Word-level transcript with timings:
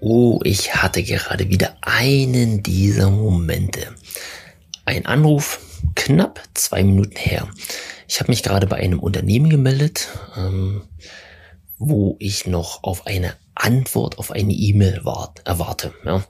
Oh, 0.00 0.40
ich 0.44 0.76
hatte 0.76 1.02
gerade 1.02 1.48
wieder 1.48 1.76
einen 1.80 2.62
dieser 2.62 3.10
Momente. 3.10 3.94
Ein 4.84 5.06
Anruf, 5.06 5.60
knapp 5.96 6.40
zwei 6.54 6.84
Minuten 6.84 7.16
her. 7.16 7.48
Ich 8.06 8.20
habe 8.20 8.30
mich 8.30 8.42
gerade 8.42 8.66
bei 8.66 8.76
einem 8.76 9.00
Unternehmen 9.00 9.50
gemeldet, 9.50 10.08
ähm, 10.36 10.82
wo 11.78 12.16
ich 12.20 12.46
noch 12.46 12.84
auf 12.84 13.06
eine 13.06 13.34
Antwort 13.56 14.18
auf 14.18 14.30
eine 14.30 14.52
E-Mail 14.52 15.02
erwarte. 15.44 15.92
Ja. 16.04 16.24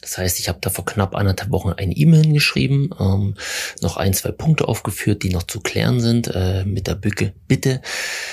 Das 0.00 0.16
heißt, 0.16 0.40
ich 0.40 0.48
habe 0.48 0.58
da 0.62 0.70
vor 0.70 0.86
knapp 0.86 1.14
anderthalb 1.14 1.52
Wochen 1.52 1.72
eine 1.72 1.94
E-Mail 1.94 2.32
geschrieben, 2.32 2.90
ähm, 2.98 3.34
noch 3.82 3.98
ein, 3.98 4.14
zwei 4.14 4.32
Punkte 4.32 4.66
aufgeführt, 4.66 5.22
die 5.22 5.28
noch 5.30 5.42
zu 5.42 5.60
klären 5.60 6.00
sind, 6.00 6.28
äh, 6.28 6.64
mit 6.64 6.86
der 6.86 6.94
Bücke, 6.94 7.34
Bitte 7.46 7.82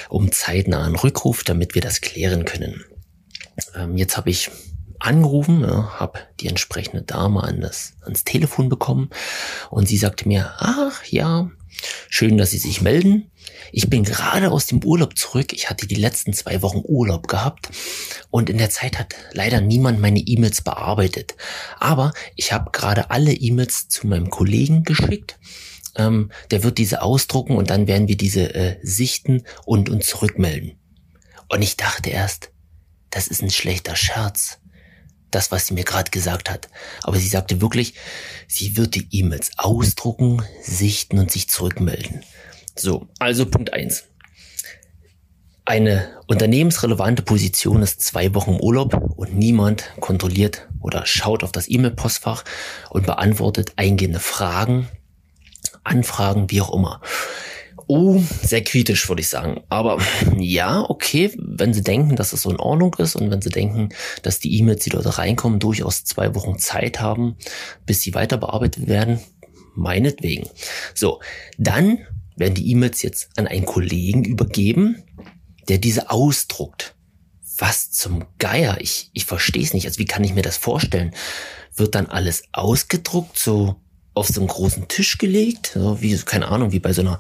um 0.07 0.31
zeitnahen 0.31 0.95
Rückruf, 0.95 1.43
damit 1.43 1.75
wir 1.75 1.81
das 1.81 1.99
klären 1.99 2.45
können. 2.45 2.85
Ähm, 3.75 3.97
jetzt 3.97 4.15
habe 4.15 4.29
ich 4.29 4.49
angerufen, 5.07 5.61
ja, 5.61 5.99
habe 5.99 6.19
die 6.39 6.47
entsprechende 6.47 7.01
Dame 7.01 7.43
an 7.43 7.61
das, 7.61 7.93
ans 8.03 8.25
Telefon 8.25 8.69
bekommen 8.69 9.09
und 9.69 9.87
sie 9.87 9.97
sagte 9.97 10.27
mir, 10.27 10.53
ach 10.57 11.03
ja, 11.05 11.49
schön, 12.09 12.37
dass 12.37 12.51
Sie 12.51 12.57
sich 12.57 12.81
melden. 12.81 13.31
Ich 13.71 13.89
bin 13.89 14.03
gerade 14.03 14.51
aus 14.51 14.65
dem 14.65 14.83
Urlaub 14.83 15.17
zurück. 15.17 15.53
Ich 15.53 15.69
hatte 15.69 15.87
die 15.87 15.95
letzten 15.95 16.33
zwei 16.33 16.61
Wochen 16.61 16.81
Urlaub 16.83 17.27
gehabt 17.27 17.69
und 18.29 18.49
in 18.49 18.57
der 18.57 18.69
Zeit 18.69 18.99
hat 18.99 19.15
leider 19.31 19.61
niemand 19.61 19.99
meine 19.99 20.19
E-Mails 20.19 20.61
bearbeitet. 20.61 21.35
Aber 21.79 22.13
ich 22.35 22.51
habe 22.51 22.71
gerade 22.71 23.09
alle 23.09 23.33
E-Mails 23.33 23.87
zu 23.89 24.07
meinem 24.07 24.29
Kollegen 24.29 24.83
geschickt. 24.83 25.39
Ähm, 25.95 26.31
der 26.51 26.63
wird 26.63 26.77
diese 26.77 27.01
ausdrucken 27.01 27.55
und 27.55 27.69
dann 27.69 27.87
werden 27.87 28.07
wir 28.07 28.17
diese 28.17 28.53
äh, 28.53 28.77
sichten 28.83 29.43
und 29.65 29.89
uns 29.89 30.07
zurückmelden. 30.07 30.77
Und 31.49 31.61
ich 31.61 31.77
dachte 31.77 32.09
erst, 32.09 32.51
das 33.09 33.27
ist 33.27 33.41
ein 33.41 33.49
schlechter 33.49 33.95
Scherz 33.95 34.59
das, 35.31 35.51
was 35.51 35.67
sie 35.67 35.73
mir 35.73 35.83
gerade 35.83 36.11
gesagt 36.11 36.49
hat. 36.49 36.69
Aber 37.03 37.17
sie 37.17 37.27
sagte 37.27 37.61
wirklich, 37.61 37.95
sie 38.47 38.77
wird 38.77 38.95
die 38.95 39.07
E-Mails 39.11 39.51
ausdrucken, 39.57 40.41
sichten 40.61 41.19
und 41.19 41.31
sich 41.31 41.49
zurückmelden. 41.49 42.23
So, 42.75 43.07
also 43.19 43.45
Punkt 43.45 43.73
eins. 43.73 44.05
Eine 45.65 46.21
unternehmensrelevante 46.27 47.23
Position 47.23 47.81
ist 47.81 48.01
zwei 48.01 48.33
Wochen 48.33 48.51
im 48.51 48.59
Urlaub 48.61 48.93
und 49.17 49.35
niemand 49.35 49.91
kontrolliert 49.99 50.67
oder 50.79 51.05
schaut 51.05 51.43
auf 51.43 51.51
das 51.51 51.69
E-Mail-Postfach 51.69 52.45
und 52.89 53.05
beantwortet 53.05 53.73
eingehende 53.75 54.21
Fragen, 54.21 54.87
Anfragen, 55.83 56.49
wie 56.49 56.61
auch 56.61 56.73
immer. 56.73 57.01
Oh, 57.89 58.21
sehr 58.43 58.63
kritisch, 58.63 59.07
würde 59.07 59.21
ich 59.21 59.29
sagen. 59.29 59.61
Aber 59.69 59.97
ja, 60.37 60.85
okay, 60.89 61.31
wenn 61.37 61.73
Sie 61.73 61.83
denken, 61.83 62.17
dass 62.17 62.33
es 62.33 62.41
so 62.41 62.51
in 62.51 62.59
Ordnung 62.59 62.93
ist 62.97 63.15
und 63.15 63.31
wenn 63.31 63.41
Sie 63.41 63.49
denken, 63.49 63.89
dass 64.23 64.39
die 64.39 64.57
E-Mails, 64.57 64.83
die 64.83 64.89
dort 64.89 65.17
reinkommen, 65.17 65.59
durchaus 65.59 66.03
zwei 66.03 66.35
Wochen 66.35 66.59
Zeit 66.59 66.99
haben, 66.99 67.37
bis 67.85 68.01
sie 68.01 68.13
weiter 68.13 68.37
bearbeitet 68.37 68.87
werden, 68.87 69.21
meinetwegen. 69.73 70.49
So, 70.93 71.21
dann 71.57 71.99
werden 72.35 72.55
die 72.55 72.69
E-Mails 72.71 73.01
jetzt 73.03 73.29
an 73.37 73.47
einen 73.47 73.65
Kollegen 73.65 74.25
übergeben, 74.25 75.03
der 75.69 75.77
diese 75.77 76.11
ausdruckt. 76.11 76.93
Was 77.57 77.91
zum 77.91 78.25
Geier? 78.37 78.77
Ich, 78.81 79.09
ich 79.13 79.25
verstehe 79.25 79.63
es 79.63 79.73
nicht. 79.73 79.85
Also 79.85 79.99
wie 79.99 80.05
kann 80.05 80.23
ich 80.23 80.33
mir 80.33 80.43
das 80.43 80.57
vorstellen? 80.57 81.15
Wird 81.75 81.95
dann 81.95 82.07
alles 82.07 82.43
ausgedruckt, 82.51 83.39
so 83.39 83.77
auf 84.17 84.27
so 84.27 84.41
einen 84.41 84.49
großen 84.49 84.87
Tisch 84.87 85.17
gelegt, 85.17 85.71
so 85.75 86.01
wie, 86.01 86.15
keine 86.17 86.47
Ahnung, 86.49 86.71
wie 86.71 86.79
bei 86.79 86.91
so 86.91 87.01
einer 87.01 87.19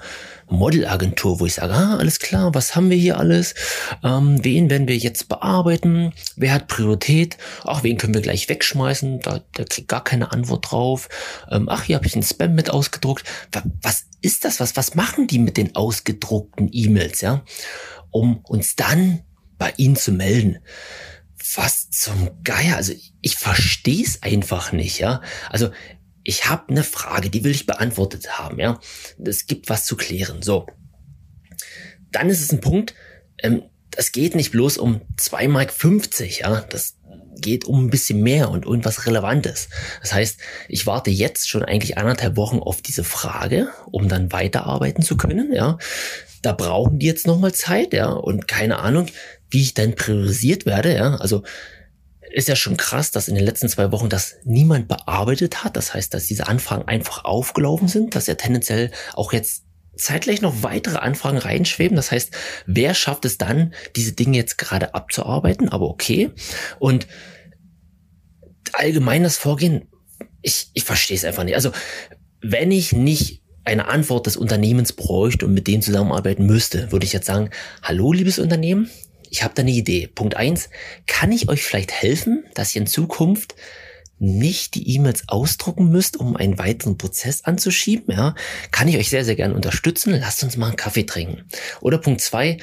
Modelagentur, 0.49 1.39
wo 1.39 1.45
ich 1.45 1.53
sage, 1.53 1.73
ah, 1.73 1.97
alles 1.97 2.19
klar, 2.19 2.53
was 2.53 2.75
haben 2.75 2.89
wir 2.89 2.97
hier 2.97 3.17
alles? 3.17 3.53
Ähm, 4.03 4.43
wen 4.43 4.69
werden 4.69 4.87
wir 4.87 4.97
jetzt 4.97 5.29
bearbeiten? 5.29 6.13
Wer 6.35 6.53
hat 6.53 6.67
Priorität? 6.67 7.37
Ach, 7.63 7.83
wen 7.83 7.97
können 7.97 8.13
wir 8.13 8.21
gleich 8.21 8.49
wegschmeißen? 8.49 9.19
Da, 9.19 9.41
der 9.57 9.65
kriegt 9.65 9.87
gar 9.87 10.03
keine 10.03 10.31
Antwort 10.31 10.71
drauf. 10.71 11.09
Ähm, 11.51 11.69
ach, 11.69 11.83
hier 11.83 11.95
habe 11.95 12.07
ich 12.07 12.13
einen 12.13 12.23
Spam 12.23 12.55
mit 12.55 12.69
ausgedruckt. 12.69 13.23
Was 13.81 14.05
ist 14.21 14.45
das? 14.45 14.59
Was, 14.59 14.75
was 14.75 14.95
machen 14.95 15.27
die 15.27 15.39
mit 15.39 15.57
den 15.57 15.75
ausgedruckten 15.75 16.69
E-Mails, 16.71 17.21
ja? 17.21 17.43
Um 18.09 18.37
uns 18.43 18.75
dann 18.75 19.21
bei 19.57 19.73
ihnen 19.77 19.95
zu 19.95 20.11
melden 20.11 20.59
was 21.55 21.89
zum 21.89 22.43
Geier? 22.43 22.75
Also 22.75 22.93
ich 23.21 23.35
verstehe 23.35 24.03
es 24.03 24.21
einfach 24.21 24.71
nicht, 24.71 24.99
ja. 24.99 25.21
Also 25.49 25.69
ich 26.27 26.49
habe 26.49 26.67
eine 26.67 26.83
Frage, 26.83 27.29
die 27.29 27.45
will 27.45 27.51
ich 27.51 27.65
beantwortet 27.65 28.37
haben, 28.37 28.59
ja. 28.59 28.81
Es 29.23 29.47
gibt 29.47 29.69
was 29.69 29.85
zu 29.85 29.95
klären. 29.95 30.41
So. 30.41 30.67
Dann 32.11 32.29
ist 32.29 32.41
es 32.41 32.51
ein 32.51 32.59
Punkt, 32.59 32.93
ähm, 33.41 33.63
das 33.91 34.11
geht 34.11 34.35
nicht 34.35 34.51
bloß 34.51 34.77
um 34.77 34.99
2,50 35.17 35.47
Mark, 35.47 36.39
ja. 36.39 36.61
Das 36.69 36.97
geht 37.39 37.63
um 37.63 37.85
ein 37.85 37.89
bisschen 37.89 38.21
mehr 38.23 38.49
und 38.49 38.65
irgendwas 38.65 39.05
Relevantes. 39.05 39.69
Das 40.01 40.13
heißt, 40.13 40.39
ich 40.67 40.85
warte 40.85 41.11
jetzt 41.11 41.47
schon 41.47 41.63
eigentlich 41.63 41.97
anderthalb 41.97 42.35
Wochen 42.35 42.59
auf 42.59 42.81
diese 42.81 43.05
Frage, 43.05 43.69
um 43.89 44.09
dann 44.09 44.33
weiterarbeiten 44.33 45.03
zu 45.03 45.15
können, 45.15 45.53
ja. 45.53 45.77
Da 46.41 46.51
brauchen 46.51 46.99
die 46.99 47.05
jetzt 47.05 47.25
nochmal 47.25 47.53
Zeit, 47.53 47.93
ja, 47.93 48.09
und 48.09 48.49
keine 48.49 48.79
Ahnung, 48.79 49.07
wie 49.49 49.61
ich 49.61 49.75
dann 49.75 49.95
priorisiert 49.95 50.65
werde, 50.65 50.93
ja. 50.93 51.15
Also 51.15 51.43
ist 52.37 52.47
ja 52.47 52.55
schon 52.55 52.77
krass, 52.77 53.09
dass 53.09 53.27
in 53.27 53.33
den 53.33 53.43
letzten 53.43 53.67
zwei 53.67 53.91
Wochen 53.91 54.09
das 54.09 54.35
niemand 54.43 54.87
bearbeitet 54.87 55.63
hat. 55.63 55.75
Das 55.75 55.95
heißt, 55.95 56.13
dass 56.13 56.27
diese 56.27 56.47
Anfragen 56.47 56.87
einfach 56.87 57.25
aufgelaufen 57.25 57.87
sind, 57.87 58.13
dass 58.13 58.27
ja 58.27 58.35
tendenziell 58.35 58.91
auch 59.15 59.33
jetzt 59.33 59.63
zeitgleich 59.95 60.41
noch 60.41 60.61
weitere 60.61 60.97
Anfragen 60.99 61.39
reinschweben. 61.39 61.95
Das 61.95 62.11
heißt, 62.11 62.29
wer 62.67 62.93
schafft 62.93 63.25
es 63.25 63.39
dann, 63.39 63.73
diese 63.95 64.11
Dinge 64.11 64.37
jetzt 64.37 64.59
gerade 64.59 64.93
abzuarbeiten? 64.93 65.69
Aber 65.69 65.89
okay. 65.89 66.29
Und 66.77 67.07
allgemein 68.73 69.23
das 69.23 69.37
Vorgehen, 69.37 69.87
ich, 70.43 70.69
ich 70.75 70.83
verstehe 70.83 71.17
es 71.17 71.25
einfach 71.25 71.43
nicht. 71.43 71.55
Also, 71.55 71.71
wenn 72.41 72.69
ich 72.69 72.93
nicht 72.93 73.41
eine 73.65 73.87
Antwort 73.87 74.27
des 74.27 74.37
Unternehmens 74.37 74.93
bräuchte 74.93 75.47
und 75.47 75.55
mit 75.55 75.65
denen 75.65 75.81
zusammenarbeiten 75.81 76.45
müsste, 76.45 76.91
würde 76.91 77.07
ich 77.07 77.13
jetzt 77.13 77.25
sagen, 77.25 77.49
hallo, 77.81 78.13
liebes 78.13 78.37
Unternehmen, 78.37 78.91
ich 79.31 79.43
habe 79.43 79.53
da 79.53 79.61
eine 79.61 79.71
Idee. 79.71 80.07
Punkt 80.07 80.35
eins: 80.35 80.69
kann 81.05 81.31
ich 81.31 81.49
euch 81.49 81.63
vielleicht 81.63 81.91
helfen, 81.91 82.45
dass 82.53 82.75
ihr 82.75 82.81
in 82.81 82.87
Zukunft 82.87 83.55
nicht 84.19 84.75
die 84.75 84.95
E-Mails 84.95 85.25
ausdrucken 85.27 85.89
müsst, 85.89 86.17
um 86.17 86.35
einen 86.35 86.57
weiteren 86.57 86.97
Prozess 86.97 87.43
anzuschieben, 87.45 88.15
ja, 88.15 88.33
kann 88.71 88.87
ich 88.87 88.97
euch 88.97 89.09
sehr, 89.09 89.23
sehr 89.23 89.35
gerne 89.35 89.53
unterstützen. 89.53 90.17
Lasst 90.19 90.43
uns 90.43 90.57
mal 90.57 90.67
einen 90.67 90.75
Kaffee 90.75 91.05
trinken. 91.05 91.45
Oder 91.81 91.99
Punkt 91.99 92.21
zwei, 92.21 92.57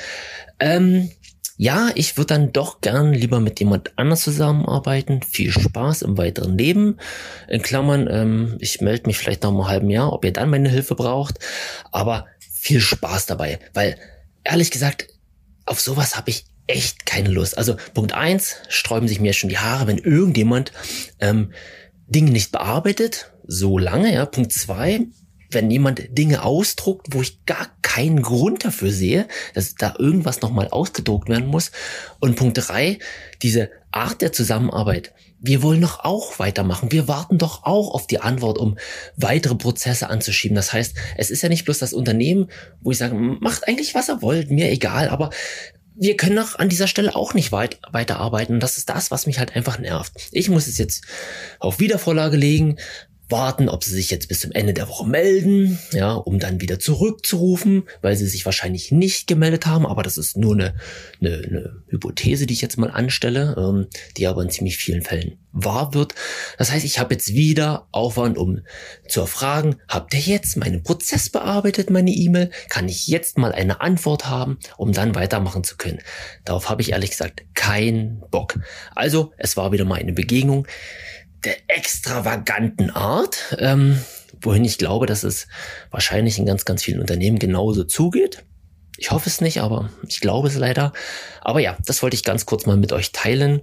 ähm, 0.59 1.11
ja, 1.57 1.91
ich 1.95 2.17
würde 2.17 2.35
dann 2.35 2.53
doch 2.53 2.81
gern 2.81 3.13
lieber 3.13 3.39
mit 3.39 3.61
jemand 3.61 3.97
anders 3.97 4.23
zusammenarbeiten. 4.23 5.23
Viel 5.23 5.53
Spaß 5.53 6.03
im 6.03 6.19
weiteren 6.19 6.59
Leben. 6.59 6.99
In 7.49 7.63
Klammern, 7.63 8.09
ähm, 8.11 8.57
ich 8.59 8.81
melde 8.81 9.07
mich 9.07 9.19
vielleicht 9.19 9.45
noch 9.45 9.53
mal 9.53 9.69
halben 9.69 9.89
Jahr, 9.89 10.13
ob 10.13 10.25
ihr 10.25 10.33
dann 10.33 10.51
meine 10.51 10.69
Hilfe 10.69 10.97
braucht. 10.97 11.39
Aber 11.93 12.27
viel 12.41 12.81
Spaß 12.81 13.27
dabei, 13.27 13.61
weil 13.73 13.97
ehrlich 14.43 14.73
gesagt, 14.73 15.09
auf 15.65 15.81
sowas 15.81 16.17
habe 16.17 16.31
ich 16.31 16.45
echt 16.67 17.07
keine 17.07 17.29
Lust. 17.29 17.59
Also 17.59 17.77
Punkt 17.93 18.13
eins, 18.13 18.57
sträuben 18.69 19.09
sich 19.09 19.21
mir 19.21 19.33
schon 19.33 19.51
die 19.51 19.59
Haare, 19.59 19.87
wenn 19.87 19.99
irgendjemand 19.99 20.73
ähm, 21.21 21.53
Dinge 22.07 22.31
nicht 22.31 22.53
bearbeitet, 22.53 23.33
so 23.47 23.79
lange. 23.79 24.13
Ja. 24.13 24.27
Punkt 24.27 24.53
zwei, 24.53 25.07
wenn 25.51 25.71
jemand 25.71 26.17
Dinge 26.17 26.43
ausdruckt, 26.43 27.09
wo 27.11 27.23
ich 27.23 27.45
gar 27.47 27.69
keinen 27.83 28.23
Grund 28.23 28.65
dafür 28.65 28.91
sehe, 28.91 29.29
dass 29.55 29.75
da 29.75 29.95
irgendwas 29.99 30.41
nochmal 30.41 30.69
ausgedruckt 30.69 31.29
werden 31.29 31.47
muss. 31.47 31.71
Und 32.19 32.37
Punkt 32.37 32.59
drei, 32.61 32.99
diese 33.43 33.71
Art 33.93 34.21
der 34.21 34.33
Zusammenarbeit. 34.33 35.13
Wir 35.39 35.63
wollen 35.63 35.83
doch 35.83 36.01
auch 36.01 36.39
weitermachen. 36.39 36.91
Wir 36.91 37.07
warten 37.07 37.39
doch 37.39 37.65
auch 37.65 37.95
auf 37.95 38.07
die 38.07 38.19
Antwort, 38.21 38.59
um 38.59 38.79
weitere 39.17 39.55
Prozesse 39.55 40.09
anzuschieben. 40.09 40.55
Das 40.55 40.73
heißt, 40.73 40.97
es 41.19 41.31
ist 41.31 41.43
ja 41.43 41.51
nicht 41.51 41.67
bloß 41.67 41.79
das 41.79 41.93
Unternehmen, 41.93 42.49
wo 42.81 42.91
ich 42.91 42.99
sage, 42.99 43.15
macht 43.15 43.69
eigentlich 43.69 43.95
was 43.95 44.09
ihr 44.09 44.23
wollt, 44.23 44.51
mir 44.51 44.71
egal, 44.71 45.09
aber 45.11 45.31
wir 45.95 46.17
können 46.17 46.37
doch 46.37 46.59
an 46.59 46.69
dieser 46.69 46.87
Stelle 46.87 47.15
auch 47.15 47.35
nicht 47.35 47.53
weit, 47.53 47.79
weiterarbeiten. 47.91 48.55
Und 48.55 48.61
das 48.61 48.79
ist 48.79 48.89
das, 48.89 49.11
was 49.11 49.27
mich 49.27 49.39
halt 49.39 49.55
einfach 49.55 49.79
nervt. 49.79 50.13
Ich 50.33 50.49
muss 50.49 50.67
es 50.67 50.79
jetzt 50.79 51.05
auf 51.61 51.79
Wiedervorlage 51.81 52.37
legen, 52.37 52.77
warten, 53.29 53.69
ob 53.69 53.85
sie 53.85 53.95
sich 53.95 54.11
jetzt 54.11 54.29
bis 54.29 54.41
zum 54.41 54.53
Ende 54.53 54.75
der 54.75 54.89
Woche 54.89 55.07
melden, 55.07 55.79
ja, 55.93 56.13
um 56.13 56.39
dann 56.39 56.61
wieder 56.61 56.79
zurückzurufen, 56.79 57.85
weil 58.03 58.17
sie 58.17 58.27
sich 58.27 58.45
wahrscheinlich 58.45 58.93
nicht 58.93 59.27
gemeldet 59.27 59.67
haben. 59.67 59.87
Aber 59.87 60.03
das 60.03 60.19
ist 60.19 60.37
nur 60.37 60.55
eine, 60.55 60.75
eine, 61.21 61.37
eine 61.37 61.83
Hypothese, 61.89 62.47
die 62.47 62.55
ich 62.55 62.61
jetzt 62.61 62.77
mal 62.77 62.91
anstelle, 62.91 63.55
ähm, 63.59 63.87
die 64.17 64.27
aber 64.27 64.43
in 64.43 64.51
ziemlich 64.51 64.77
vielen 64.77 65.03
Fällen 65.03 65.39
wahr 65.53 65.95
wird. 65.95 66.15
Das 66.59 66.71
heißt, 66.73 66.85
ich 66.85 66.99
habe 66.99 67.15
jetzt 67.15 67.33
wieder 67.35 67.87
Aufwand, 67.93 68.37
um 68.37 68.61
zu 69.09 69.21
erfragen, 69.21 69.77
habt 69.89 70.13
ihr 70.13 70.21
jetzt 70.21 70.57
meinen 70.57 70.83
Prozess 70.83 71.31
bearbeitet, 71.31 71.91
meine 71.91 72.11
E-Mail? 72.11 72.51
Kann 72.69 72.89
ich 72.89 73.07
jetzt 73.07 73.39
mal 73.39 73.53
eine 73.53 73.81
Antwort 73.81 74.29
haben, 74.29 74.59
um 74.77 74.93
dann 74.93 75.15
weitermachen 75.15 75.65
zu 75.65 75.77
können? 75.77 76.01
Darauf 76.45 76.69
habe 76.69 76.83
ich 76.83 76.91
ehrlich 76.91 77.11
gesagt 77.11 77.45
keinen 77.55 78.23
Bock. 78.31 78.59
Also, 78.95 79.33
es 79.39 79.57
war 79.57 79.73
wieder 79.73 79.85
mal 79.85 80.01
eine 80.01 80.13
Begegnung 80.13 80.67
der 81.45 81.57
extravaganten 81.69 82.91
Art, 82.91 83.57
ähm, 83.59 83.99
wohin 84.41 84.65
ich 84.65 84.79
glaube, 84.79 85.07
dass 85.07 85.23
es 85.23 85.47
wahrscheinlich 85.91 86.39
in 86.39 86.47
ganz, 86.47 86.65
ganz 86.65 86.83
vielen 86.83 87.01
Unternehmen 87.01 87.39
genauso 87.39 87.85
zugeht. 87.85 88.45
Ich 88.97 89.11
hoffe 89.11 89.29
es 89.29 89.41
nicht, 89.41 89.61
aber 89.61 89.91
ich 90.07 90.21
glaube 90.21 90.49
es 90.49 90.57
leider. 90.57 90.93
Aber 91.41 91.61
ja, 91.61 91.77
das 91.85 92.03
wollte 92.03 92.15
ich 92.15 92.23
ganz 92.23 92.47
kurz 92.47 92.65
mal 92.65 92.77
mit 92.77 92.93
euch 92.93 93.11
teilen. 93.11 93.63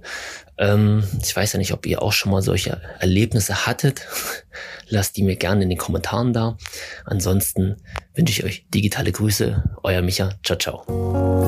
Ähm, 0.58 1.04
ich 1.22 1.34
weiß 1.34 1.54
ja 1.54 1.58
nicht, 1.58 1.72
ob 1.72 1.86
ihr 1.86 2.02
auch 2.02 2.12
schon 2.12 2.30
mal 2.30 2.42
solche 2.42 2.82
Erlebnisse 3.00 3.66
hattet. 3.66 4.06
Lasst 4.88 5.16
die 5.16 5.22
mir 5.22 5.36
gerne 5.36 5.62
in 5.62 5.70
den 5.70 5.78
Kommentaren 5.78 6.34
da. 6.34 6.58
Ansonsten 7.06 7.76
wünsche 8.14 8.32
ich 8.32 8.44
euch 8.44 8.66
digitale 8.74 9.10
Grüße. 9.10 9.78
Euer 9.82 10.02
Micha. 10.02 10.34
Ciao, 10.44 10.58
ciao. 10.58 11.41